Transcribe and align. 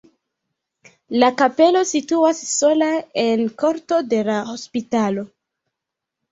La 1.23 1.29
kapelo 1.41 1.83
situas 1.91 2.41
sola 2.55 2.89
en 3.27 3.47
korto 3.67 4.03
de 4.17 4.25
la 4.33 4.41
hospitalo. 4.57 5.31